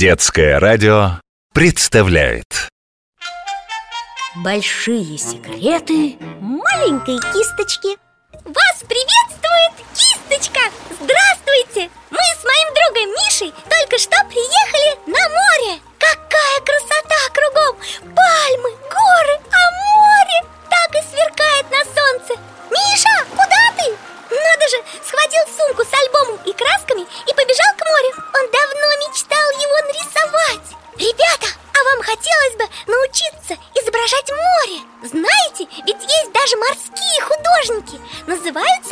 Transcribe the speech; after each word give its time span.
Детское 0.00 0.58
радио 0.58 1.20
представляет 1.52 2.70
Большие 4.36 5.18
секреты 5.18 6.16
маленькой 6.40 7.18
кисточки 7.34 7.98
Вас 8.46 8.82
приветствует 8.88 9.74
кисточка! 9.94 10.09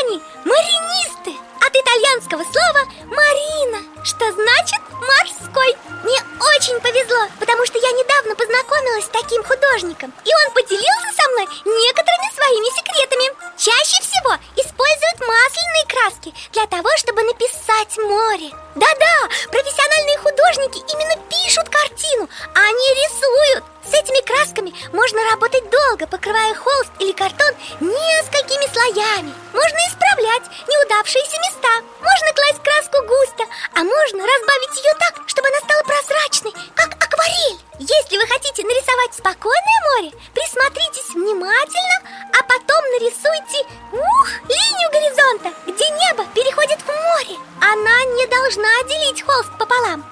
Они 0.00 0.22
маринисты 0.44 1.36
От 1.60 1.76
итальянского 1.76 2.42
слова 2.44 2.82
«марина», 3.04 3.84
что 4.02 4.32
значит 4.32 4.80
«морской» 4.96 5.76
Мне 6.04 6.16
очень 6.56 6.80
повезло, 6.80 7.28
потому 7.38 7.66
что 7.66 7.76
я 7.78 7.92
недавно 7.92 8.34
познакомилась 8.34 9.04
с 9.04 9.08
таким 9.08 9.44
художником 9.44 10.12
И 10.24 10.30
он 10.44 10.54
поделился 10.54 11.12
со 11.12 11.28
мной 11.32 11.46
некоторыми 11.64 12.32
своими 12.32 12.70
секретами. 12.76 13.26
Чаще 13.58 14.00
всего 14.00 14.32
используют 14.56 15.20
масляные 15.20 15.86
краски 15.86 16.34
для 16.52 16.66
того, 16.66 16.88
чтобы 16.96 17.22
написать 17.22 17.98
море. 17.98 18.50
Да-да, 18.74 19.16
профессиональные 19.52 20.16
художники 20.18 20.80
именно 20.92 21.16
пишут 21.28 21.68
картину, 21.68 22.28
а 22.54 22.64
не 22.72 22.88
рисуют 23.04 23.64
С 23.90 23.92
этими 23.92 24.22
красками 24.22 24.72
можно 24.92 25.18
работать 25.32 25.68
долго, 25.68 26.06
покрывая 26.06 26.54
холст 26.54 26.92
или 27.00 27.10
картон 27.10 27.50
несколькими 27.80 28.70
слоями. 28.70 29.34
Можно 29.52 29.80
исправлять 29.90 30.46
неудавшиеся 30.70 31.36
места 31.42 31.74
Можно 31.98 32.30
класть 32.30 32.62
краску 32.62 33.02
густо, 33.02 33.44
а 33.74 33.82
можно 33.82 34.22
разбавить 34.22 34.78
ее 34.78 34.94
так, 34.94 35.26
чтобы 35.26 35.48
она 35.48 35.58
стала 35.58 35.82
прозрачной, 35.82 36.54
как 36.76 36.94
акварель. 37.02 37.58
Если 37.80 38.16
вы 38.16 38.26
хотите 38.28 38.62
нарисовать 38.62 39.14
спокойное 39.14 39.80
море, 39.90 40.12
присмотритесь 40.34 41.10
внимательно, 41.10 41.98
а 42.38 42.42
потом 42.46 42.82
нарисуйте, 42.94 43.66
ух, 43.90 44.28
линию 44.46 44.88
горизонта, 44.94 45.50
где 45.66 45.88
небо 45.90 46.24
переходит 46.32 46.78
в 46.78 46.86
море. 46.86 47.36
Она 47.58 48.04
не 48.14 48.26
должна 48.28 48.70
делить 48.86 49.22
холст 49.22 49.50
пополам 49.58 50.09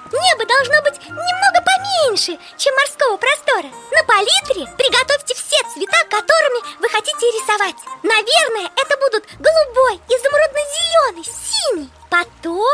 поменьше, 2.19 2.37
чем 2.57 2.75
морского 2.75 3.17
простора. 3.17 3.69
На 3.91 4.03
палитре 4.03 4.65
приготовьте 4.77 5.35
все 5.35 5.57
цвета, 5.73 5.97
которыми 6.09 6.59
вы 6.79 6.89
хотите 6.89 7.25
рисовать. 7.27 7.75
Наверное, 8.03 8.69
это 8.75 8.97
будут 8.97 9.25
голубой, 9.39 9.99
изумрудно-зеленый, 10.07 11.23
синий. 11.23 11.89
Потом 12.09 12.65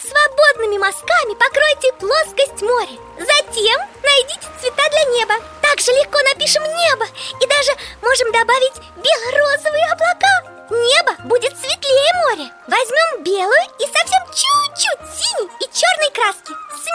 свободными 0.00 0.78
мазками 0.78 1.34
покройте 1.34 1.92
плоскость 1.94 2.62
моря. 2.62 2.96
Затем 3.18 3.78
найдите 4.02 4.48
цвета 4.60 4.82
для 4.90 5.04
неба. 5.16 5.34
Также 5.60 5.90
легко 5.92 6.18
напишем 6.22 6.62
небо 6.62 7.06
И 7.40 7.46
даже 7.46 7.72
можем 8.00 8.30
добавить 8.32 8.78
бело-розовые 8.96 9.84
облака. 9.92 10.34
Небо 10.70 11.16
будет 11.24 11.52
светлее 11.58 12.12
моря. 12.26 12.50
Возьмем 12.68 13.24
белую 13.24 13.64
и 13.78 13.86
совсем 13.86 14.22
чуть-чуть 14.32 15.18
синей 15.18 15.50
и 15.60 15.64
черной 15.72 16.10
краски 16.12 16.53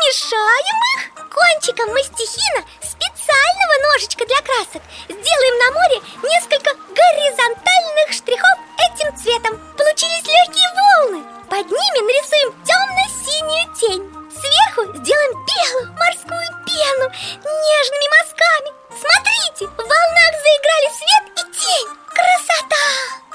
Смешаем 0.10 0.78
их. 0.98 1.30
Кончиком 1.30 1.94
мастихина 1.94 2.66
специального 2.82 3.94
ножичка 3.94 4.26
для 4.26 4.42
красок. 4.42 4.82
Сделаем 5.06 5.56
на 5.60 5.70
море 5.78 6.02
несколько 6.24 6.74
горизонтальных 6.74 8.10
штрихов 8.10 8.58
этим 8.90 9.16
цветом. 9.16 9.62
Получились 9.78 10.26
легкие 10.26 10.66
волны. 10.74 11.24
Под 11.46 11.62
ними 11.70 12.00
нарисуем 12.02 12.50
темно-синюю 12.66 13.70
тень. 13.78 14.10
Сверху 14.34 14.98
сделаем 14.98 15.34
белую 15.46 15.94
морскую 15.94 16.48
пену 16.66 17.06
нежными 17.46 18.08
мазками. 18.18 18.70
Смотрите, 18.90 19.68
в 19.68 19.78
волнах 19.78 20.34
заиграли 20.42 20.90
свет 20.90 21.26
и 21.38 21.44
тень. 21.54 21.90
Красота! 22.10 22.86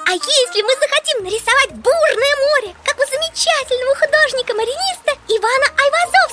А 0.06 0.10
если 0.10 0.62
мы 0.62 0.74
захотим 0.74 1.22
нарисовать 1.22 1.70
бурное 1.70 2.36
море, 2.50 2.74
как 2.84 2.98
у 2.98 3.06
замечательного 3.06 3.94
художника-мариниста 3.94 5.12
Ивана 5.28 5.66
Айвазовского 5.78 6.14
На 6.14 6.23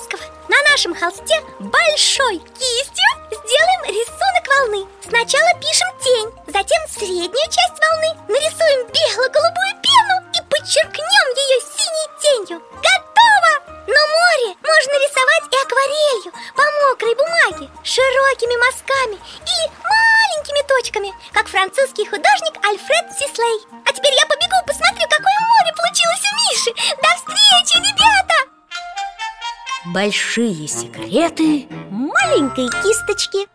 нашем 0.81 0.95
холсте 0.95 1.35
большой 1.59 2.39
кистью 2.39 3.09
сделаем 3.29 3.83
рисунок 3.85 4.45
волны. 4.49 4.87
Сначала 5.05 5.53
пишем 5.61 5.87
тень, 6.01 6.31
затем 6.47 6.81
среднюю 6.89 7.47
часть 7.53 7.77
волны. 7.77 8.09
Нарисуем 8.27 8.87
бело-голубую 8.89 9.73
пену 9.77 10.15
и 10.33 10.41
подчеркнем 10.49 11.27
ее 11.37 11.61
синей 11.61 12.09
тенью. 12.17 12.61
Готово! 12.81 13.53
Но 13.85 13.93
море 13.93 14.57
можно 14.57 14.93
рисовать 15.05 15.53
и 15.53 15.57
акварелью 15.61 16.31
по 16.55 16.63
мокрой 16.87 17.13
бумаге 17.13 17.69
Широкими 17.83 18.57
мазками 18.57 19.17
или 19.37 19.65
маленькими 19.85 20.67
точками 20.67 21.13
Как 21.31 21.47
французский 21.47 22.05
художник 22.05 22.57
Альфред 22.65 23.05
Сислей 23.19 23.80
Большие 29.85 30.67
секреты 30.67 31.67
Маленькой 31.89 32.67
кисточки 32.83 33.47